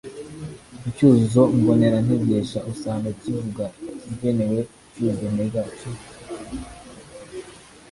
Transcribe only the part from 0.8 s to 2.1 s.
icyuzuzo mbonera